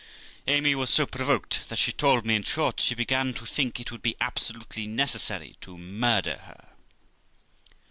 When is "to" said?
3.35-3.45, 5.61-5.77